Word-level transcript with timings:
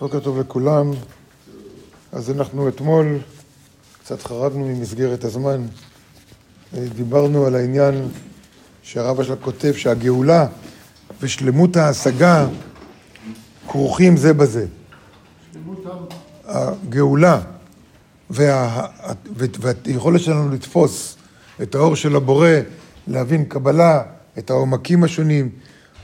בוקר 0.00 0.20
טוב 0.20 0.38
לכולם. 0.38 0.90
אז 2.12 2.30
אנחנו 2.30 2.68
אתמול 2.68 3.18
קצת 4.02 4.22
חרגנו 4.22 4.68
ממסגרת 4.68 5.24
הזמן. 5.24 5.66
דיברנו 6.72 7.46
על 7.46 7.54
העניין 7.54 8.08
שהרב 8.82 9.20
אשלה 9.20 9.36
כותב 9.36 9.72
שהגאולה 9.76 10.46
ושלמות 11.20 11.76
ההשגה 11.76 12.46
כרוכים 13.68 14.16
זה 14.16 14.34
בזה. 14.34 14.66
הגאולה 16.44 17.40
וה... 18.30 18.86
והיכולת 19.30 20.20
שלנו 20.20 20.50
לתפוס 20.50 21.16
את 21.62 21.74
האור 21.74 21.96
של 21.96 22.16
הבורא, 22.16 22.50
להבין 23.06 23.44
קבלה, 23.44 24.02
את 24.38 24.50
העומקים 24.50 25.04
השונים. 25.04 25.50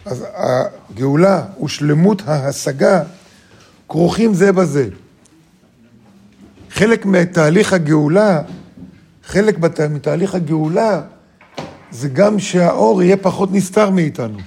אז 0.05 0.25
הגאולה 0.35 1.45
ושלמות 1.65 2.23
ההשגה 2.27 3.03
כרוכים 3.89 4.35
זה 4.35 4.53
בזה. 4.53 4.89
חלק 6.71 7.07
מתהליך 7.07 7.73
הגאולה, 7.73 8.43
חלק 9.25 9.59
מתהליך 9.91 10.35
הגאולה 10.35 11.03
זה 11.91 12.09
גם 12.09 12.39
שהאור 12.39 13.03
יהיה 13.03 13.17
פחות 13.17 13.53
נסתר 13.53 13.91
מאיתנו, 13.91 14.39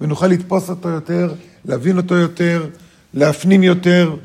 ונוכל 0.00 0.26
לתפוס 0.26 0.70
אותו 0.70 0.88
יותר, 0.88 1.34
להבין 1.64 1.96
אותו 1.96 2.14
יותר, 2.14 2.68
להפנים 3.14 3.62
יותר, 3.62 4.16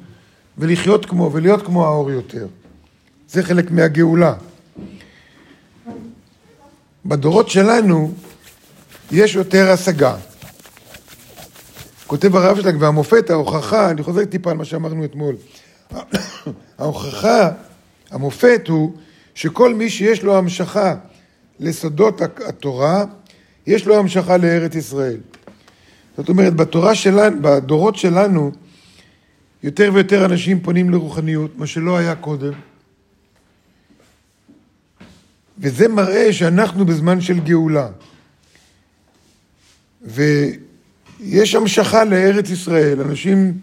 ולחיות 0.57 1.05
כמו, 1.05 1.29
ולהיות 1.34 1.65
כמו 1.65 1.85
האור 1.85 2.12
יותר. 2.12 2.48
זה 3.29 3.43
חלק 3.43 3.71
מהגאולה. 3.71 4.34
בדורות 7.05 7.49
שלנו 7.49 8.13
יש 9.12 9.35
יותר 9.35 9.71
השגה. 9.71 10.15
כותב 12.07 12.35
הרב 12.35 12.57
שלך, 12.57 12.75
והמופת, 12.79 13.29
ההוכחה, 13.29 13.91
אני 13.91 14.03
חוזר 14.03 14.25
טיפה 14.25 14.52
על 14.52 14.57
מה 14.57 14.65
שאמרנו 14.65 15.05
אתמול. 15.05 15.35
ההוכחה, 16.79 17.49
המופת 18.11 18.68
הוא 18.68 18.93
שכל 19.35 19.73
מי 19.73 19.90
שיש 19.90 20.23
לו 20.23 20.37
המשכה 20.37 20.95
לסודות 21.59 22.21
התורה, 22.21 23.05
יש 23.67 23.85
לו 23.85 23.98
המשכה 23.98 24.37
לארץ 24.37 24.76
ישראל. 24.76 25.17
זאת 26.17 26.29
אומרת, 26.29 26.55
בתורה 26.55 26.95
שלנו, 26.95 27.41
בדורות 27.41 27.95
שלנו, 27.95 28.51
יותר 29.63 29.91
ויותר 29.93 30.26
אנשים 30.26 30.60
פונים 30.60 30.89
לרוחניות, 30.89 31.57
מה 31.57 31.67
שלא 31.67 31.98
היה 31.98 32.15
קודם. 32.15 32.54
וזה 35.60 35.87
מראה 35.87 36.34
שאנחנו 36.34 36.85
בזמן 36.85 37.21
של 37.21 37.39
גאולה. 37.39 37.89
ויש 41.20 41.55
המשכה 41.55 42.04
לארץ 42.04 42.49
ישראל, 42.49 43.01
אנשים 43.01 43.60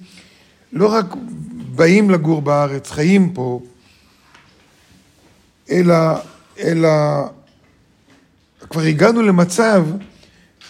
לא 0.72 0.92
רק 0.92 1.06
באים 1.74 2.10
לגור 2.10 2.42
בארץ, 2.42 2.90
חיים 2.90 3.32
פה, 3.32 3.60
אלא, 5.70 5.96
אלא 6.58 6.88
כבר 8.70 8.80
הגענו 8.80 9.22
למצב 9.22 9.86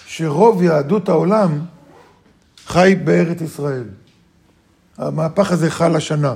שרוב 0.07 0.63
יהדות 0.63 1.09
העולם 1.09 1.61
חי 2.67 2.95
בארץ 3.05 3.41
ישראל. 3.41 3.85
המהפך 4.99 5.53
הזה 5.53 5.71
חל 5.71 5.97
השנה, 5.97 6.35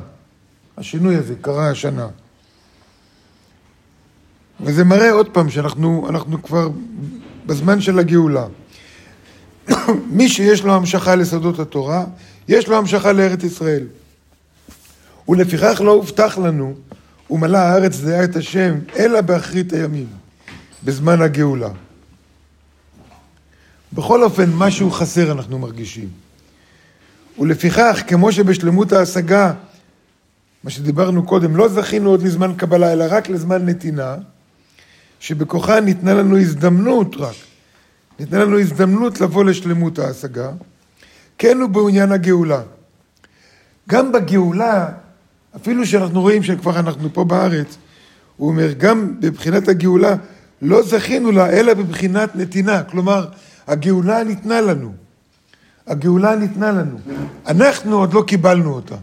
השינוי 0.77 1.17
הזה 1.17 1.35
קרה 1.41 1.71
השנה. 1.71 2.09
וזה 4.61 4.85
מראה 4.85 5.11
עוד 5.13 5.29
פעם 5.29 5.51
שאנחנו 5.51 6.43
כבר 6.43 6.69
בזמן 7.47 7.81
של 7.81 7.99
הגאולה. 7.99 8.47
מי 10.11 10.29
שיש 10.29 10.63
לו 10.63 10.75
המשכה 10.75 11.15
לסודות 11.15 11.59
התורה, 11.59 12.05
יש 12.49 12.69
לו 12.69 12.77
המשכה 12.77 13.13
לארץ 13.13 13.45
ישראל. 13.45 13.85
ולפיכך 15.29 15.81
לא 15.85 15.91
הובטח 15.91 16.39
לנו, 16.39 16.75
ומלא 17.31 17.59
הארץ 17.59 18.01
דעה 18.01 18.25
את 18.25 18.37
השם, 18.37 18.75
אלא 18.97 19.21
באחרית 19.21 19.73
הימים, 19.73 20.07
בזמן 20.85 21.23
הגאולה. 21.23 21.69
בכל 23.93 24.25
אופן, 24.25 24.51
משהו 24.55 24.91
חסר 24.91 25.33
אנחנו 25.33 25.59
מרגישים. 25.59 26.09
ולפיכך, 27.39 28.03
כמו 28.07 28.33
שבשלמות 28.33 28.93
ההשגה, 28.93 29.53
מה 30.65 30.71
שדיברנו 30.71 31.27
קודם, 31.27 31.57
לא 31.57 31.69
זכינו 31.69 32.11
עוד 32.11 32.23
לזמן 32.23 32.55
קבלה, 32.57 32.93
אלא 32.93 33.05
רק 33.09 33.29
לזמן 33.29 33.67
נתינה, 33.67 34.17
שבכוחה 35.21 35.81
ניתנה 35.81 36.15
לנו 36.15 36.39
הזדמנות 36.39 37.17
רק, 37.17 37.35
ניתנה 38.19 38.45
לנו 38.45 38.59
הזדמנות 38.59 39.21
לבוא 39.21 39.45
לשלמות 39.45 39.99
ההשגה, 39.99 40.51
כן 41.39 41.61
הוא 41.61 41.69
בעניין 41.69 42.13
הגאולה. 42.13 42.63
גם 43.89 44.13
בגאולה, 44.13 44.89
אפילו 45.57 45.87
שאנחנו 45.87 46.21
רואים 46.21 46.43
שכבר 46.43 46.79
אנחנו 46.79 47.09
פה 47.15 47.25
בארץ, 47.25 47.77
הוא 48.37 48.49
אומר, 48.49 48.73
גם 48.73 49.21
בבחינת 49.21 49.69
הגאולה, 49.69 50.15
לא 50.63 50.83
זכינו 50.83 51.31
לה, 51.31 51.51
אלא 51.51 51.75
בבחינת 51.75 52.37
נתינה. 52.37 52.83
כלומר, 52.83 53.27
הגאולה 53.67 54.25
ניתנה 54.25 54.61
לנו. 54.61 54.93
הגאולה 55.87 56.37
ניתנה 56.37 56.73
לנו. 56.73 56.99
אנחנו 57.47 57.99
עוד 57.99 58.15
לא 58.15 58.25
קיבלנו 58.27 58.75
אותה. 58.75 58.97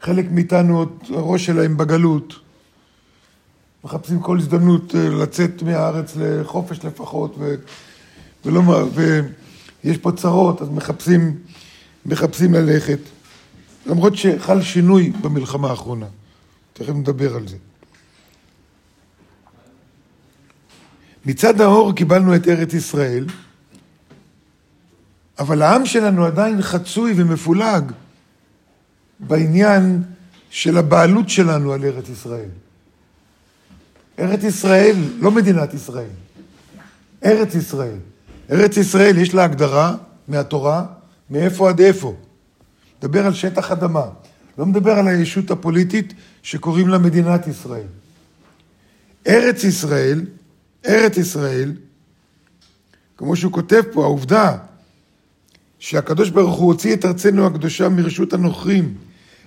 חלק 0.00 0.26
מאיתנו 0.30 0.86
הראש 1.08 1.46
שלהם 1.46 1.76
בגלות. 1.76 2.41
מחפשים 3.84 4.20
כל 4.20 4.38
הזדמנות 4.38 4.94
אה, 4.94 5.08
לצאת 5.08 5.62
מהארץ 5.62 6.16
לחופש 6.16 6.84
לפחות, 6.84 7.34
ו... 7.38 7.54
ולא... 8.44 8.62
ויש 8.94 9.98
פה 9.98 10.12
צרות, 10.12 10.62
אז 10.62 10.68
מחפשים, 10.68 11.38
מחפשים 12.06 12.54
ללכת. 12.54 12.98
למרות 13.86 14.16
שחל 14.16 14.62
שינוי 14.62 15.12
במלחמה 15.20 15.70
האחרונה. 15.70 16.06
תכף 16.72 16.88
נדבר 16.88 17.36
על 17.36 17.48
זה. 17.48 17.56
מצד 21.26 21.60
האור 21.60 21.92
קיבלנו 21.92 22.36
את 22.36 22.48
ארץ 22.48 22.74
ישראל, 22.74 23.26
אבל 25.38 25.62
העם 25.62 25.86
שלנו 25.86 26.24
עדיין 26.24 26.62
חצוי 26.62 27.12
ומפולג 27.16 27.92
בעניין 29.20 30.02
של 30.50 30.78
הבעלות 30.78 31.28
שלנו 31.28 31.72
על 31.72 31.84
ארץ 31.84 32.08
ישראל. 32.08 32.48
ארץ 34.22 34.44
ישראל, 34.44 34.96
לא 35.18 35.30
מדינת 35.30 35.74
ישראל, 35.74 36.10
ארץ 37.24 37.54
ישראל. 37.54 37.98
ארץ 38.50 38.76
ישראל 38.76 39.18
יש 39.18 39.34
לה 39.34 39.44
הגדרה 39.44 39.94
מהתורה, 40.28 40.84
מאיפה 41.30 41.68
עד 41.68 41.80
איפה. 41.80 42.14
מדבר 42.98 43.26
על 43.26 43.34
שטח 43.34 43.72
אדמה, 43.72 44.04
לא 44.58 44.66
מדבר 44.66 44.90
על 44.92 45.08
הישות 45.08 45.50
הפוליטית 45.50 46.14
שקוראים 46.42 46.88
לה 46.88 46.98
מדינת 46.98 47.46
ישראל. 47.46 47.86
ארץ 49.26 49.64
ישראל, 49.64 50.26
ארץ 50.86 51.16
ישראל, 51.16 51.72
כמו 53.16 53.36
שהוא 53.36 53.52
כותב 53.52 53.82
פה, 53.92 54.04
העובדה 54.04 54.56
שהקדוש 55.78 56.30
ברוך 56.30 56.58
הוא 56.58 56.66
הוציא 56.66 56.94
את 56.94 57.04
ארצנו 57.04 57.46
הקדושה 57.46 57.88
מרשות 57.88 58.32
הנוכרים 58.32 58.94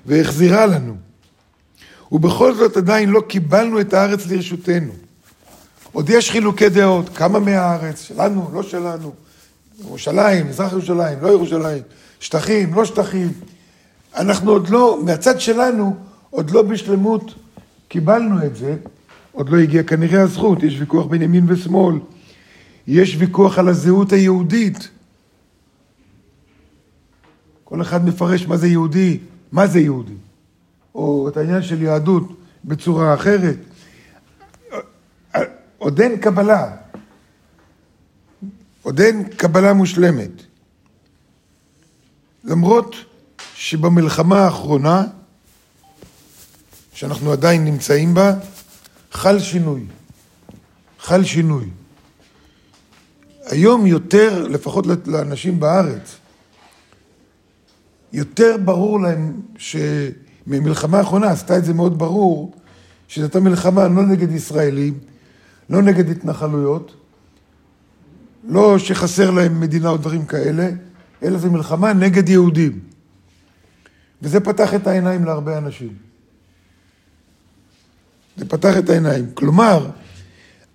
והחזירה 0.05 0.65
לנו, 0.65 0.95
ובכל 2.11 2.55
זאת 2.55 2.77
עדיין 2.77 3.09
לא 3.09 3.21
קיבלנו 3.27 3.81
את 3.81 3.93
הארץ 3.93 4.27
לרשותנו. 4.27 4.91
עוד 5.91 6.09
יש 6.09 6.31
חילוקי 6.31 6.69
דעות, 6.69 7.09
כמה 7.09 7.39
מהארץ, 7.39 8.01
שלנו, 8.01 8.49
לא 8.53 8.63
שלנו, 8.63 9.13
ירושלים, 9.79 10.47
מזרח 10.49 10.71
ירושלים, 10.71 11.17
לא 11.21 11.27
ירושלים, 11.27 11.83
שטחים, 12.19 12.73
לא 12.73 12.85
שטחים. 12.85 13.31
אנחנו 14.15 14.51
עוד 14.51 14.69
לא, 14.69 14.99
מהצד 15.05 15.39
שלנו, 15.39 15.95
עוד 16.29 16.51
לא 16.51 16.61
בשלמות 16.61 17.33
קיבלנו 17.87 18.45
את 18.45 18.55
זה, 18.55 18.75
עוד 19.31 19.49
לא 19.49 19.57
הגיע 19.57 19.83
כנראה 19.83 20.21
הזכות, 20.21 20.63
יש 20.63 20.79
ויכוח 20.79 21.05
בין 21.05 21.21
ימין 21.21 21.45
ושמאל, 21.47 21.95
יש 22.87 23.15
ויכוח 23.19 23.59
על 23.59 23.67
הזהות 23.67 24.11
היהודית. 24.11 24.89
כל 27.63 27.81
אחד 27.81 28.05
מפרש 28.05 28.47
מה 28.47 28.57
זה 28.57 28.67
יהודי, 28.67 29.17
מה 29.51 29.67
זה 29.67 29.79
יהודי. 29.79 30.13
או 30.95 31.29
את 31.29 31.37
העניין 31.37 31.63
של 31.63 31.81
יהדות 31.81 32.23
בצורה 32.65 33.13
אחרת. 33.13 33.57
עוד 35.77 36.01
אין 36.01 36.17
קבלה. 36.17 36.75
עוד 38.81 39.01
אין 39.01 39.23
קבלה 39.29 39.73
מושלמת. 39.73 40.31
למרות 42.43 42.95
שבמלחמה 43.55 44.39
האחרונה, 44.39 45.03
שאנחנו 46.93 47.31
עדיין 47.31 47.65
נמצאים 47.65 48.13
בה, 48.13 48.33
חל 49.11 49.39
שינוי. 49.39 49.85
חל 50.99 51.23
שינוי. 51.23 51.69
היום 53.45 53.85
יותר, 53.85 54.47
לפחות 54.47 54.85
לאנשים 55.05 55.59
בארץ, 55.59 56.15
יותר 58.13 58.55
ברור 58.65 59.01
להם 59.01 59.41
ש... 59.57 59.75
ממלחמה 60.47 60.97
האחרונה 60.97 61.31
עשתה 61.31 61.57
את 61.57 61.65
זה 61.65 61.73
מאוד 61.73 61.99
ברור, 61.99 62.53
שזו 63.07 63.23
הייתה 63.23 63.39
מלחמה 63.39 63.87
לא 63.87 64.03
נגד 64.03 64.31
ישראלים, 64.31 64.99
לא 65.69 65.81
נגד 65.81 66.09
התנחלויות, 66.09 66.95
לא 68.47 68.79
שחסר 68.79 69.31
להם 69.31 69.59
מדינה 69.59 69.89
או 69.89 69.97
דברים 69.97 70.25
כאלה, 70.25 70.69
אלא 71.23 71.37
זו 71.37 71.51
מלחמה 71.51 71.93
נגד 71.93 72.29
יהודים. 72.29 72.79
וזה 74.21 74.39
פתח 74.39 74.73
את 74.73 74.87
העיניים 74.87 75.25
להרבה 75.25 75.57
אנשים. 75.57 75.93
זה 78.37 78.45
פתח 78.45 78.77
את 78.77 78.89
העיניים. 78.89 79.25
כלומר, 79.33 79.89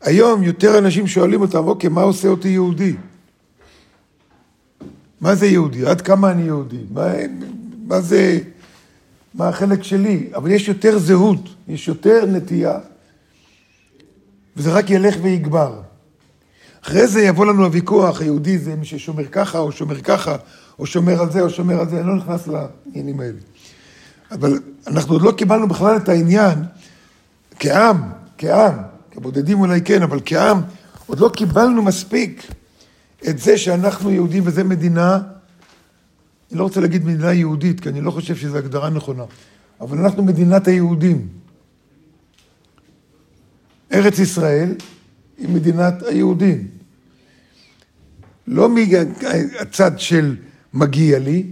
היום 0.01 0.43
יותר 0.43 0.79
אנשים 0.79 1.07
שואלים 1.07 1.41
אותם, 1.41 1.65
אוקיי, 1.65 1.91
מה 1.91 2.03
עושה 2.03 2.29
אותי 2.29 2.49
יהודי? 2.49 2.97
מה 5.21 5.35
זה 5.35 5.47
יהודי? 5.47 5.87
עד 5.87 6.01
כמה 6.01 6.31
אני 6.31 6.43
יהודי? 6.43 6.85
מה, 6.91 7.07
מה 7.87 8.01
זה, 8.01 8.39
מה 9.35 9.49
החלק 9.49 9.83
שלי? 9.83 10.31
אבל 10.35 10.51
יש 10.51 10.69
יותר 10.69 10.99
זהות, 10.99 11.49
יש 11.69 11.89
יותר 11.89 12.27
נטייה, 12.27 12.79
וזה 14.57 14.73
רק 14.73 14.91
ילך 14.91 15.17
ויגבר. 15.23 15.81
אחרי 16.85 17.07
זה 17.07 17.23
יבוא 17.23 17.47
לנו 17.47 17.65
הוויכוח, 17.65 18.21
היהודי 18.21 18.59
זה 18.59 18.77
מי 18.77 18.85
ששומר 18.85 19.27
ככה, 19.27 19.59
או 19.59 19.73
שומר 19.73 20.01
ככה, 20.01 20.37
או 20.79 20.87
שומר 20.87 21.21
על 21.21 21.31
זה, 21.33 21.41
או 21.41 21.51
שומר 21.51 21.81
על 21.81 21.89
זה, 21.89 22.01
אני 22.01 22.07
לא 22.07 22.17
נכנס 22.17 22.49
לעניינים 22.49 23.21
האלה. 23.21 23.39
אבל 24.31 24.59
אנחנו 24.87 25.15
עוד 25.15 25.23
לא 25.23 25.33
קיבלנו 25.33 25.69
בכלל 25.69 25.97
את 25.97 26.09
העניין 26.09 26.65
כעם, 27.59 28.03
כעם, 28.39 28.75
כבודדים 29.11 29.61
אולי 29.61 29.81
כן, 29.81 30.03
אבל 30.03 30.21
כעם, 30.25 30.61
עוד 31.07 31.21
לא 31.21 31.29
קיבלנו 31.29 31.83
מספיק 31.83 32.47
את 33.29 33.39
זה 33.39 33.59
שאנחנו 33.59 34.11
יהודים 34.11 34.43
וזה 34.47 34.65
מדינה, 34.65 35.19
אני 36.51 36.59
לא 36.59 36.65
רוצה 36.65 36.81
להגיד 36.81 37.05
מדינה 37.05 37.33
יהודית, 37.33 37.81
כי 37.81 37.89
אני 37.89 38.01
לא 38.01 38.11
חושב 38.11 38.37
שזו 38.37 38.59
הגדרה 38.59 38.91
נכונה, 38.91 39.25
אבל 39.81 39.99
אנחנו 39.99 40.23
מדינת 40.23 40.69
היהודים. 40.69 41.29
ארץ 43.93 44.19
ישראל 44.19 44.75
היא 45.39 45.49
מדינת 45.49 46.03
היהודים. 46.03 46.69
לא 48.47 48.69
מהצד 48.69 49.99
של 49.99 50.37
מגיע 50.75 51.19
לי, 51.19 51.47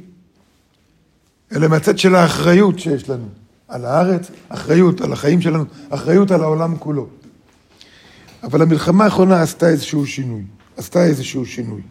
אלא 1.53 1.69
מהצד 1.69 1.99
של 1.99 2.15
האחריות 2.15 2.79
שיש 2.79 3.09
לנו 3.09 3.29
על 3.69 3.85
הארץ, 3.85 4.31
אחריות 4.49 5.01
על 5.01 5.13
החיים 5.13 5.41
שלנו, 5.41 5.65
אחריות 5.91 6.31
על 6.31 6.43
העולם 6.43 6.77
כולו. 6.77 7.09
אבל 8.43 8.63
המלחמה 8.63 9.05
האחרונה 9.05 9.43
עשתה 9.43 9.69
איזשהו 9.69 10.07
שינוי, 10.07 10.43
עשתה 10.77 11.05
איזשהו 11.05 11.47
שינוי. 11.47 11.83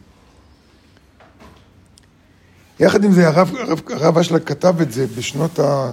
יחד 2.80 3.04
עם 3.04 3.12
זה, 3.12 3.28
הרב, 3.28 3.56
הרב, 3.56 3.82
הרב 3.90 4.18
אשלה 4.18 4.40
כתב 4.40 4.82
את 4.82 4.92
זה 4.92 5.06
בשנות 5.18 5.60
ה... 5.60 5.92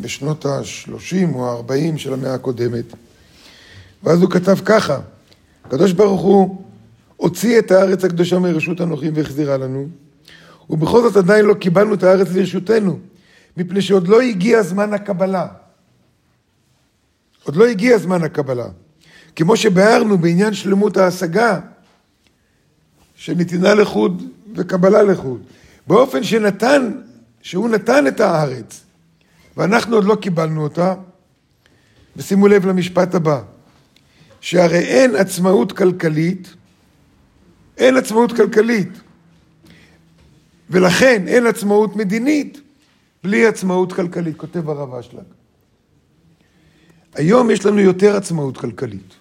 בשנות 0.00 0.46
ה-30 0.46 1.34
או 1.34 1.50
ה-40 1.50 1.98
של 1.98 2.12
המאה 2.12 2.34
הקודמת. 2.34 2.84
ואז 4.02 4.22
הוא 4.22 4.30
כתב 4.30 4.56
ככה, 4.64 5.00
הקדוש 5.64 5.92
ברוך 5.92 6.20
הוא 6.20 6.62
הוציא 7.16 7.58
את 7.58 7.70
הארץ 7.70 8.04
הקדושה 8.04 8.38
מרשות 8.38 8.80
הנוחים 8.80 9.12
והחזירה 9.16 9.56
לנו, 9.56 9.88
ובכל 10.70 11.02
זאת 11.02 11.16
עדיין 11.16 11.44
לא 11.44 11.54
קיבלנו 11.54 11.94
את 11.94 12.02
הארץ 12.02 12.28
לרשותנו, 12.32 12.98
מפני 13.56 13.82
שעוד 13.82 14.08
לא 14.08 14.20
הגיע 14.20 14.62
זמן 14.62 14.94
הקבלה. 14.94 15.46
עוד 17.44 17.56
לא 17.56 17.66
הגיע 17.66 17.98
זמן 17.98 18.22
הקבלה. 18.22 18.66
כמו 19.36 19.56
שביארנו 19.56 20.18
בעניין 20.18 20.54
שלמות 20.54 20.96
ההשגה, 20.96 21.60
שנתינה 23.16 23.74
לחוד 23.74 24.22
וקבלה 24.54 25.02
לחוד. 25.02 25.42
באופן 25.86 26.22
שנתן, 26.22 26.92
שהוא 27.42 27.68
נתן 27.68 28.06
את 28.06 28.20
הארץ, 28.20 28.84
ואנחנו 29.56 29.96
עוד 29.96 30.04
לא 30.04 30.14
קיבלנו 30.14 30.62
אותה, 30.62 30.94
ושימו 32.16 32.48
לב 32.48 32.66
למשפט 32.66 33.14
הבא, 33.14 33.42
שהרי 34.40 34.78
אין 34.78 35.16
עצמאות 35.16 35.72
כלכלית, 35.72 36.54
אין 37.76 37.96
עצמאות 37.96 38.32
כלכלית, 38.32 38.88
ולכן 40.70 41.28
אין 41.28 41.46
עצמאות 41.46 41.96
מדינית 41.96 42.60
בלי 43.24 43.46
עצמאות 43.46 43.92
כלכלית, 43.92 44.36
כותב 44.36 44.68
הרב 44.68 44.94
אשלג. 44.94 45.24
היום 47.14 47.50
יש 47.50 47.66
לנו 47.66 47.80
יותר 47.80 48.16
עצמאות 48.16 48.56
כלכלית. 48.56 49.14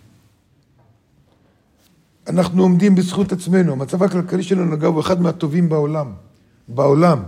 אנחנו 2.28 2.64
עומדים 2.64 2.96
בזכות 2.96 3.32
עצמנו, 3.32 3.72
המצב 3.72 4.04
הכלכלי 4.04 4.44
שלנו, 4.44 4.74
אגב, 4.74 4.94
הוא 4.94 5.02
אחד 5.02 5.22
מהטובים 5.22 5.70
בעולם. 5.70 6.14
בעולם. 6.68 7.24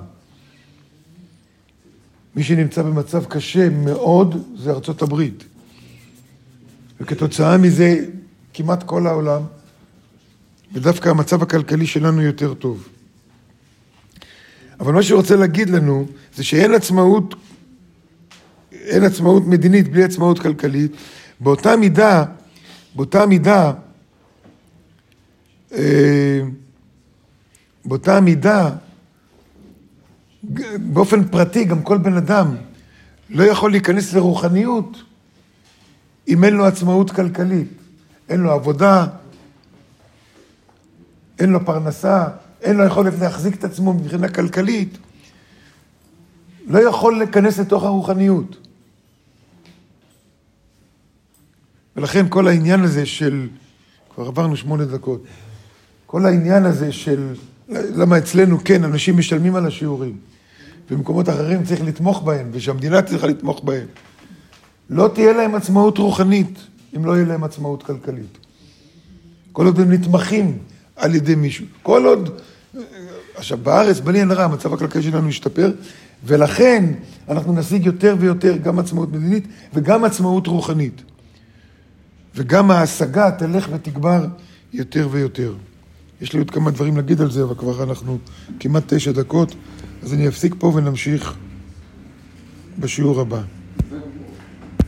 מי 2.36 2.44
שנמצא 2.44 2.82
במצב 2.82 3.26
קשה 3.26 3.70
מאוד 3.70 4.46
זה 4.58 4.72
ארצות 4.72 5.02
הברית. 5.02 5.44
וכתוצאה 7.02 7.58
מזה 7.58 8.06
כמעט 8.54 8.84
כל 8.84 9.08
העולם, 9.08 9.42
ודווקא 10.74 11.10
המצב 11.10 11.44
הכלכלי 11.44 11.88
שלנו 11.88 12.22
יותר 12.22 12.54
טוב. 12.54 12.88
אבל 14.80 14.94
מה 14.94 15.04
שרוצה 15.04 15.36
להגיד 15.36 15.70
לנו 15.70 16.06
זה 16.36 16.44
שאין 16.44 16.74
עצמאות, 16.74 17.36
אין 18.72 19.04
עצמאות 19.04 19.44
מדינית 19.48 19.92
בלי 19.92 20.04
עצמאות 20.04 20.40
כלכלית. 20.40 20.92
באותה 21.40 21.76
מידה, 21.76 22.26
באותה 22.96 23.26
מידה, 23.26 23.74
אה, 25.72 26.42
באותה 27.86 28.22
מידה, 28.22 28.70
באופן 30.80 31.28
פרטי, 31.28 31.64
גם 31.64 31.82
כל 31.82 31.98
בן 31.98 32.18
אדם 32.18 32.56
לא 33.30 33.44
יכול 33.44 33.72
להיכנס 33.72 34.14
לרוחניות 34.14 35.04
אם 36.28 36.44
אין 36.44 36.54
לו 36.54 36.66
עצמאות 36.66 37.12
כלכלית. 37.12 37.68
אין 38.30 38.40
לו 38.40 38.52
עבודה, 38.52 39.08
אין 41.40 41.50
לו 41.50 41.66
פרנסה, 41.66 42.28
אין 42.62 42.76
לו 42.76 42.86
יכולת 42.86 43.14
להחזיק 43.20 43.56
את 43.56 43.64
עצמו 43.64 43.94
מבחינה 43.94 44.30
כלכלית, 44.30 44.98
לא 46.68 46.80
יכול 46.80 47.18
להיכנס 47.18 47.60
לתוך 47.60 47.84
הרוחניות. 47.84 48.58
ולכן 51.96 52.26
כל 52.30 52.48
העניין 52.48 52.84
הזה 52.84 53.06
של, 53.06 53.48
כבר 54.16 54.28
עברנו 54.28 54.58
שמונה 54.58 54.86
דקות, 54.86 55.24
כל 56.06 56.26
העניין 56.26 56.66
הזה 56.66 56.92
של, 56.92 57.36
למה 57.70 58.18
אצלנו 58.18 58.58
כן, 58.64 58.84
אנשים 58.84 59.18
משלמים 59.18 59.56
על 59.56 59.66
השיעורים, 59.66 60.18
במקומות 60.90 61.30
אחרים 61.30 61.64
צריך 61.64 61.82
לתמוך 61.82 62.24
בהם, 62.24 62.50
ושהמדינה 62.52 63.02
צריכה 63.02 63.28
לתמוך 63.28 63.64
בהם. 63.64 63.88
לא 64.90 65.10
תהיה 65.14 65.34
להם 65.34 65.56
עצמאות 65.56 65.98
רוחנית 65.98 66.60
אם 66.96 67.06
לא 67.06 67.16
יהיה 67.16 67.26
להם 67.26 67.44
עצמאות 67.44 67.84
כלכלית. 67.84 68.38
כל 69.52 69.66
עוד 69.66 69.80
הם 69.80 69.92
נתמכים 69.92 70.58
על 70.96 71.16
ידי 71.16 71.36
מישהו. 71.36 71.66
כל 71.84 72.06
עוד... 72.06 72.40
עכשיו, 73.36 73.58
בארץ, 73.58 74.00
בלי 74.00 74.20
עין 74.20 74.32
הרע, 74.32 74.44
המצב 74.44 74.74
הכלכלי 74.74 75.04
שלנו 75.04 75.30
השתפר, 75.30 75.72
ולכן 76.24 76.86
אנחנו 77.30 77.54
נשיג 77.54 77.86
יותר 77.86 78.16
ויותר 78.20 78.58
גם 78.58 78.80
עצמאות 78.80 79.12
מדינית 79.12 79.48
וגם 79.74 80.04
עצמאות 80.04 80.48
רוחנית. 80.48 81.02
וגם 82.36 82.72
ההשגה 82.72 83.32
תלך 83.32 83.68
ותגבר 83.72 84.26
יותר 84.74 85.08
ויותר. 85.12 85.54
יש 86.22 86.34
לי 86.34 86.40
עוד 86.40 86.52
כמה 86.52 86.72
דברים 86.72 86.98
להגיד 86.98 87.22
על 87.22 87.32
זה, 87.32 87.44
אבל 87.44 87.56
כבר 87.56 87.84
אנחנו 87.84 88.18
כמעט 88.60 88.94
תשע 88.94 89.12
דקות, 89.12 89.56
אז 90.04 90.14
אני 90.14 90.28
אפסיק 90.28 90.56
פה 90.60 90.68
ונמשיך 90.68 91.34
בשיעור 92.80 93.22
הבא. 93.22 93.42